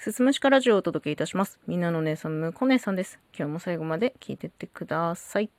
[0.00, 1.60] すすむしかラジオをお届けいたします。
[1.66, 3.18] みんなの姉さん、むこ姉さんです。
[3.36, 5.50] 今日も最後まで聞いてってください。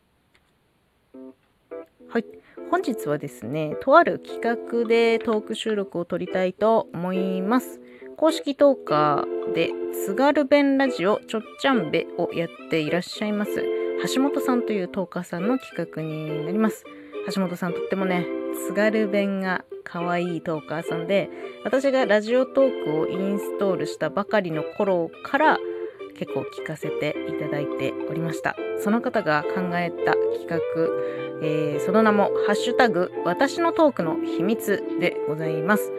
[2.10, 2.26] はい。
[2.72, 7.80] 本日はですね、とある企画でトーク収録を撮りたいと思います。
[8.18, 13.64] 公式トーカーで津軽弁ラジオちょっちゃんべをやっていらっしゃいます
[14.14, 16.84] 橋本さんというトーカーさんの企画になります
[17.34, 21.30] 橋本さんとってもね津軽弁が可愛いトーカーさんで
[21.64, 25.58] 私がラジオトークをインストールしたばかりの頃から
[26.18, 28.56] 結構聞かせていただいておりました。
[28.80, 30.58] その方が考えた企画、
[31.44, 35.92] えーその名も「ハッシュタグ私のトークの秘密」でございます。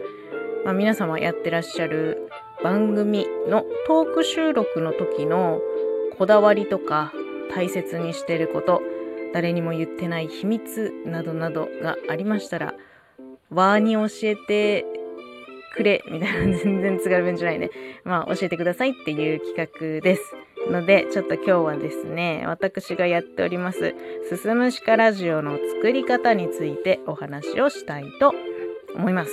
[0.63, 2.29] まあ、皆様やってらっしゃる
[2.63, 5.59] 番組のトーク収録の時の
[6.17, 7.11] こだわりとか
[7.53, 8.81] 大切にしてること
[9.33, 12.73] 誰にも言ってない秘密などなどがありましたら
[13.49, 14.85] わーに教えて
[15.75, 17.71] くれみたいな全然津軽弁じゃないね。
[18.03, 20.21] まあ教えてくださいっていう企画です。
[20.69, 23.93] のでちょっと今日はですね私がやっております
[24.29, 28.33] すすむしかラジオの作り方についてお話をしたいと
[28.95, 29.31] 思います。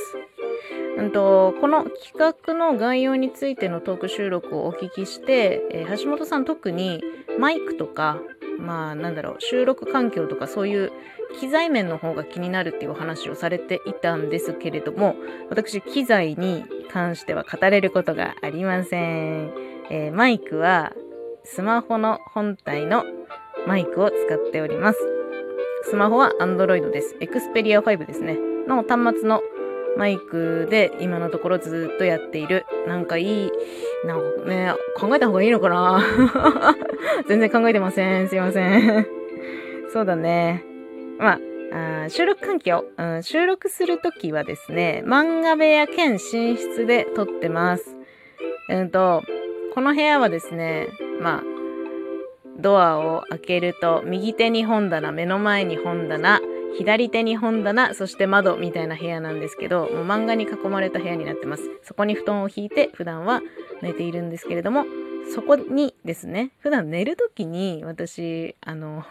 [0.98, 7.02] うんと、この企画の概要についてのトーク収録をお聞きして、えー橋本さん特に
[7.38, 8.18] マイクとか、
[8.60, 10.92] まあなんだろう、収録環境とかそういう
[11.40, 15.16] 機材面の方が気になるっていうお話をされていたんですけれども、
[15.48, 19.52] 私機材に関しては語れることがありません。
[19.90, 20.92] えーマイクは
[21.44, 23.04] スマホの本体の
[23.66, 24.98] マイクを使っております。
[25.84, 27.16] スマホは Android です。
[27.20, 28.38] Xperia 5ですね。
[28.66, 29.42] の端末の
[29.96, 32.66] マイクで今のところずっとやっている。
[32.86, 33.52] なんかいい、
[34.06, 36.02] なんかね、考えた方がいいのかな？
[37.28, 38.28] 全然考えてません。
[38.28, 39.06] すいません。
[39.92, 40.64] そうだね。
[41.18, 41.38] ま
[41.72, 46.18] あ、あ収録環境、うん、収録するときはですね、漫画部屋兼寝
[46.56, 47.96] 室で撮ってます。
[48.68, 49.22] うんと、
[49.74, 50.88] この部屋はですね、
[51.20, 51.42] まあ、
[52.58, 56.40] ドアを開けると、右手に本棚、目の前に本棚、
[56.78, 61.62] 左手に本棚、そして窓みたいな部屋なんですけど、もう漫画に囲まれた部屋になってます。
[61.82, 63.40] そこに布団を引いて普段は
[63.82, 64.84] 寝ているんですけれども、
[65.34, 69.04] そこにですね、普段寝るときに私、あの、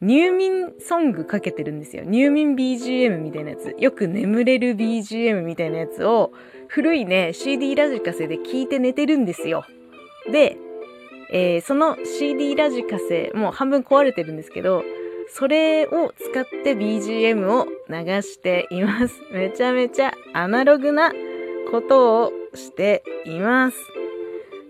[0.00, 2.04] 入眠ソングかけてるんですよ。
[2.04, 3.74] 入眠 BGM みたいなやつ。
[3.78, 6.32] よく眠れる BGM みたいなやつを、
[6.68, 9.64] 古いね、CD ラジカセで聞いて寝てるんですよ。
[10.30, 10.56] で、
[11.30, 14.84] えーその CD ラジカセ、もう半分壊れてるんですけど、
[15.34, 19.14] それを使って BGM を流しています。
[19.32, 21.10] めちゃめちゃアナログな
[21.70, 23.78] ことをしています。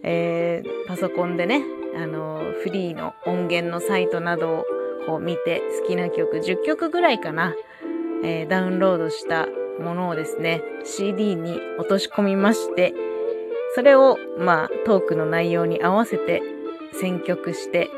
[0.05, 1.63] えーパソコンでね、
[1.97, 4.65] あのフリーの音源のサイトなどを
[5.07, 7.55] こう見て好きな曲10曲ぐらいかな、
[8.23, 9.49] えーダウンロードした
[9.81, 12.95] ものをですね、CD に落とし込みまして、
[13.75, 16.41] それをまあトークの内容に合わせて
[16.93, 17.91] 選曲して、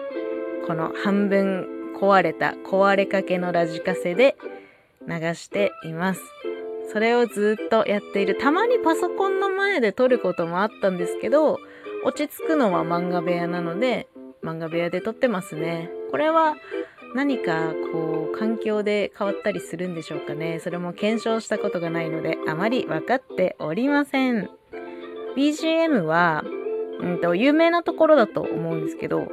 [0.67, 4.37] この半分壊れた壊れかけのラジカセで
[5.07, 6.21] 流しています。
[6.93, 8.37] それをずっとやっている。
[8.37, 11.59] たまにパソコンの前で撮ることもあったんですけど、
[12.05, 14.09] 落ち着くのは漫画部屋なので、
[14.43, 15.91] 漫画部屋で撮ってますね。
[16.11, 16.57] これは
[17.15, 20.61] 何かこう環境で変わったりするんでしょうかね。
[20.61, 24.51] それも検証したことがないので、あまり分かっておりません。
[25.37, 26.45] BGM は、
[27.01, 29.27] うんと、有名なところだと思うんですけど、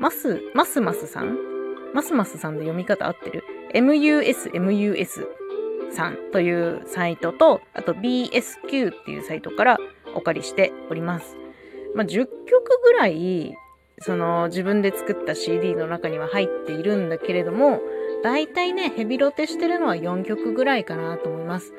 [0.00, 1.53] マス、マスマスさん
[1.94, 5.28] マスマスさんで読み方合ってる ?MUS、MUS
[5.92, 9.78] さんというサイトと、あと BSQ っていうサイトから
[10.16, 11.36] お借りしております。
[11.94, 12.30] まあ、10曲
[12.82, 13.56] ぐらい、
[14.00, 17.80] その自分で作った CD の中には入っているんだけれども、
[18.24, 21.72] だいたいね、ヘビロテしてるのは4曲ぐらいかなと思います。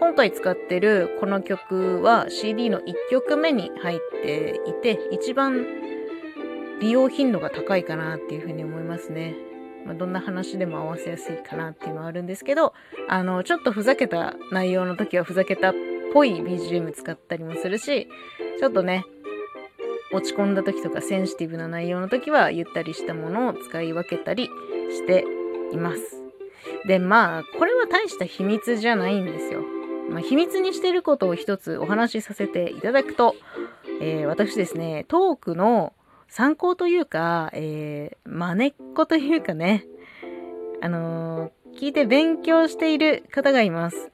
[0.00, 5.64] 今回使ってるこの曲は CD の1曲目に入っていて、一番
[6.80, 9.49] 利用頻度が高いかなっていうふうに思いますね。
[9.86, 12.74] まあ、どんな話でも合わせやすいかなっていうのはあるんですけど、
[13.08, 15.74] あの、ちょっとふざけた内容の時はふざけたっ
[16.12, 18.08] ぽい BGM 使ったりもするし、
[18.58, 19.04] ちょっとね、
[20.12, 24.50] 落ち込んだ時とかセンシティブな内容の時はゆったりしたものを使い分けたり
[24.90, 25.24] して
[25.72, 26.20] います。
[26.86, 29.62] で、まあ、これは大した秘密じゃないんですよ。
[30.10, 33.36] まあ、秘密にしてることを一つお話しさせていただくと、
[34.00, 35.92] えー私ですね、トークの
[36.30, 39.84] 参考というか、えー、真似っこというかね、
[40.80, 44.10] あのー聞いて勉強している方がいます。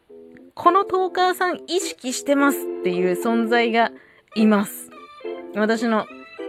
[0.54, 3.90] このトーカーさん意識してますっていう存在が
[4.36, 4.90] います。
[5.54, 6.06] 私の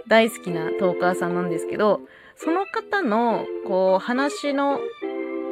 [0.07, 2.01] 大好きなトーカーさんなんですけど、
[2.35, 4.79] その方の、こう、話の、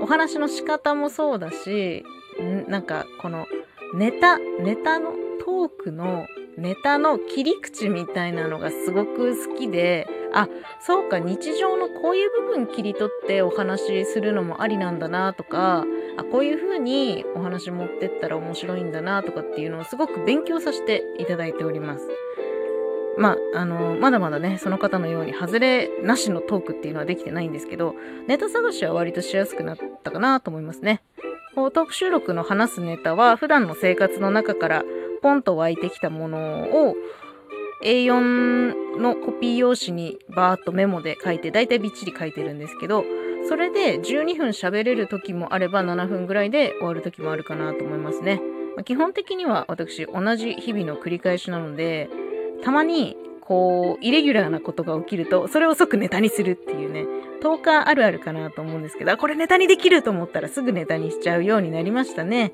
[0.01, 2.05] お話の仕方もそうだし、
[2.39, 3.47] んなんか、この、
[3.95, 6.27] ネタ、ネタのトークの
[6.57, 10.47] ネタの切り口みたいなのがすごく好きで、あ、
[10.79, 15.85] そうか、日常のこういう部分切り取ってお話しするのもありなんだなとか、
[16.17, 22.07] あ、こういう風にお話持ってったら面白いんだなとかっていうのをすごく勉強させていただいております。
[23.17, 27.95] まあ、あの、まだまだね、その方のように、外れなしのトークっていうのはできてないんですけど、
[28.27, 31.01] ネタ探しは割としやすくなったかなと思いますね。
[31.55, 34.83] こうトーク収録の話すネタは、普段の生活の中から
[35.21, 36.95] ポンと湧いてきたものを、
[37.83, 43.05] A4 のコピー用紙にバーっとメモで書いて、だいたいびっちり書いてるんですけど、
[43.47, 48.41] それで12分喋れる時もあれば7分ぐらいで終わる時もあるかなと思いますね。
[48.75, 52.09] ま、基本的には私同じ日々の繰り返しなので、
[52.63, 57.05] たまに、こう、イレギュラーなことが起きると、それを即ネタにするっていうね、
[57.41, 62.51] 10日あるあるかなと思うんですけど、あこれネタにできると思ったらすぐネタにしちゃうようになりましたね。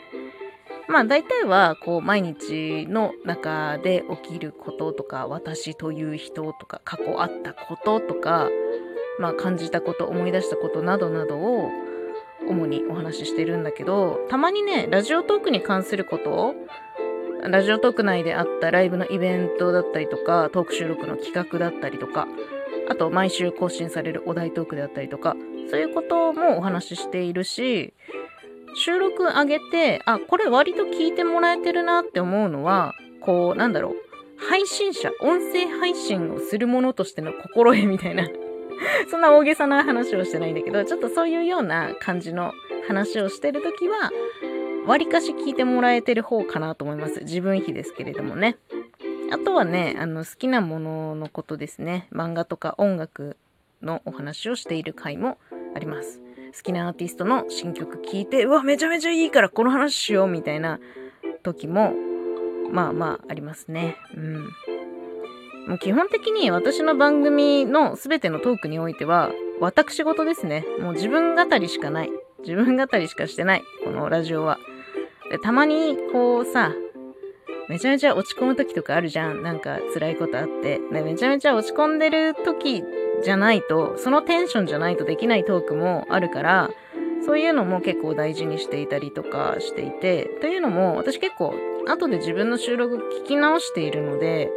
[0.88, 8.50] まあ大体はこう毎日の中で起きることとか私という人とか過去あったこととか
[9.18, 11.70] まあ感じたこと思い出したことなどなどを
[12.50, 16.56] 主にお話ししてるんだけどたまにねラジオトークに関すること
[17.50, 22.28] ラジオトーク内であったライブのイベントだったりとか、トーク収録の企画だったりとか、
[22.90, 25.36] あと毎週更新されるお題トークであったりとか、
[25.70, 27.94] そういうこともお話ししているし、
[28.76, 33.96] 収録上げて、あ、これ割と聞いてもらえてるなって思うのは、こう、なんだろう、
[34.38, 38.28] 配信者、音声配信をするものとしての心得みたいな
[39.10, 42.54] そんな大げさな話をしてないんだけど、ちょっとそういうような感じの
[42.88, 44.12] 話をしてるときは、
[44.86, 47.22] 割かし聞いてもらえてる方かなと思います。
[47.22, 48.58] 自分比ですけれどもね。
[49.32, 52.08] あとはね、あの、好きなもののことですね。
[52.12, 53.38] 漫画とか音楽
[53.82, 55.38] のお話をしている回も
[55.76, 56.20] あります。
[56.56, 60.80] 好きなアーティストの新曲聴いて、うわ、めちゃめちゃいいからこの話しようみたいな
[61.44, 61.94] 時も、
[62.72, 63.96] まあまあありますね。
[64.16, 64.44] うん。
[65.68, 70.66] もう基本的に私の番組の全てのトークにおいては、私事ですね。
[70.80, 72.12] もう自分語りしかない。
[72.40, 73.64] 自分語りしかしてない。
[73.84, 74.58] このラジオは。
[75.40, 76.74] たまにこうさ、
[77.70, 79.44] めちゃめちゃ落ち込む時とかあるじゃん。
[79.44, 80.80] なんか辛いことあって。
[80.92, 82.84] めちゃめちゃ落ち込んでる時
[83.24, 86.70] じゃないと、そのテンションじゃないとできないトークもあるから、
[87.26, 91.56] そういうのも結構大事にしていたりとかしていて、というのも私結構
[91.88, 94.50] 後で自分の収録聞き直しているので、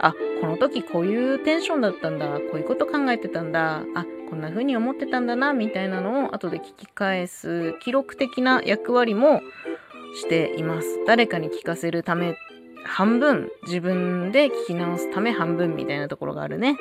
[0.00, 9.40] あ、この時こういうテンションだったんだ、こういうこと考えてたんだ、あ、こんな風に思ってたんだな、みたいなのを後で聞き返す記録的な役割も
[10.18, 11.00] しています。
[11.06, 12.36] 誰かに聞かせるため
[12.84, 16.76] 半分、自分で聞き直すため半分みたいなところがあるね。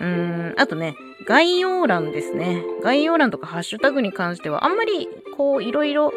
[0.00, 0.94] うーん、あとね、
[1.26, 2.62] 概要欄ですね。
[2.82, 6.12] 概要欄とかハッシュタグに関してはあんまりこういろいろ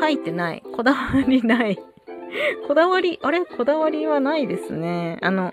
[0.00, 0.62] 書いてない。
[0.74, 1.78] こだわりない。
[2.66, 3.44] こだわり、あれ？
[3.44, 5.18] こだわりはないですね。
[5.22, 5.50] あの、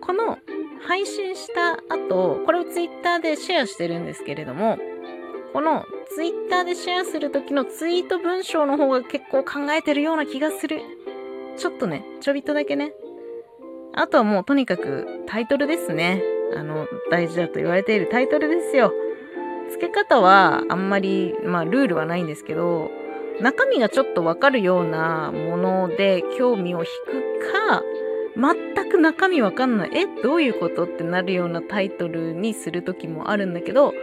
[0.00, 0.38] この
[0.86, 4.78] 配信した後、これをツイッターでシェアしてるんですけれども、
[5.52, 10.82] このツイッターでシェアするときのツイート文章の方が結構考えてるような気がする。
[11.56, 12.92] ちょっとね、ちょびっとだけね。
[13.94, 16.22] あとはもうとにかくタイトルですね。
[16.54, 18.92] あの、大事だと言われているタイトルですよ。
[19.70, 22.90] 付け方はあんまり、まあルールはないんですけど、
[23.40, 27.82] 中身がちょっとわかるようなもので興味を引くか、
[28.36, 29.90] 全く中身わかんない。
[29.94, 30.84] え、どういうこと？
[30.84, 33.94] ってなるようなタイトルにする時もあるんだけど、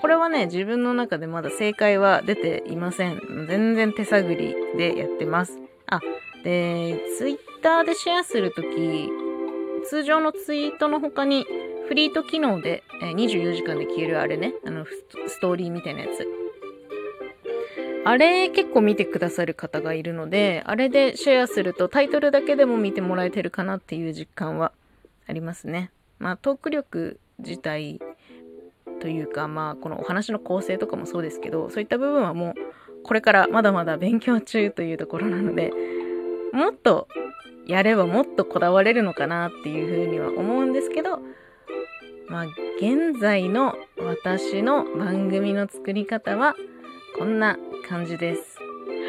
[0.00, 3.46] これはね、自分の中でまだ正解は出ていません。
[3.48, 5.58] 全然手探りでやってます。
[5.86, 6.00] あ、
[6.44, 9.10] で、ツイッターでシェアするとき、
[9.88, 11.46] 通常のツイートの他に、
[11.88, 14.84] フリート機能で、え24時間で消えるあれね、あの、
[15.26, 16.26] ストーリーみたいなやつ。
[18.04, 24.72] あれ結構見てくださる方がいるので、あれでシェアするとタイトルだけでも見てもらえてるかなっていう実感は
[25.26, 25.90] ありますね。
[26.18, 28.00] まあトーク力自体
[29.00, 32.54] というか、まあこのお話の構成とかもそうですけど、そういった部分はもう
[33.02, 35.72] これからまだまだ勉強中というところなので、
[36.52, 37.08] もっと
[37.66, 41.20] やればもっとこだわれるのかなっていうふうには思うんですけど、
[42.28, 42.46] まあ
[42.78, 46.54] 現在の私の番組の作り方は
[47.18, 48.58] こんな感じです。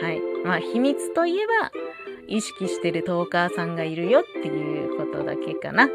[0.02, 0.22] はい。
[0.46, 1.72] まあ、秘密といえば、
[2.28, 5.90] 意識してるトーカーさんがいるよっていうことだけかな。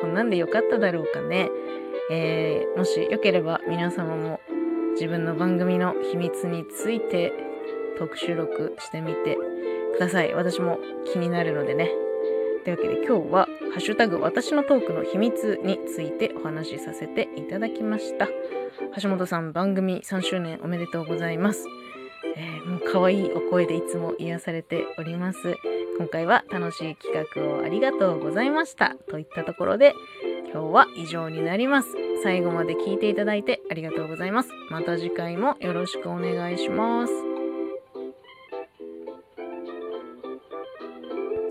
[0.00, 1.50] こんなんでよかっただろうかね。
[2.10, 4.40] えー、もしよければ皆様も
[4.92, 7.32] 自分の番組の秘密について
[7.98, 9.36] 特収録してみて
[9.94, 10.32] ください。
[10.34, 10.78] 私も
[11.12, 11.90] 気になるのでね。
[12.64, 18.28] というわけで今日は、ハッシュタグ私のトークの秘密についてお話しさせていただきました。
[19.00, 21.66] 橋本さん番組3周年おめでとうございます。
[22.36, 25.56] えー、もう可愛いお声でいつも癒されております。
[25.98, 29.94] 今回は楽しい企画をありがとうございましたといったところで
[30.52, 31.88] 今日は以上になります。
[32.22, 34.50] 最後まで聞いていただいてありがとうございます。
[34.70, 37.27] また次回もよろしくお願いします。